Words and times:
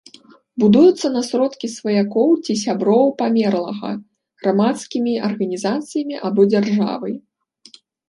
Будуюцца 0.61 1.11
на 1.17 1.21
сродкі 1.27 1.69
сваякоў 1.73 2.29
ці 2.45 2.57
сяброў 2.63 3.05
памерлага, 3.21 3.93
грамадскімі 4.43 5.13
арганізацыямі 5.31 6.15
або 6.27 6.41
дзяржавай. 6.53 7.13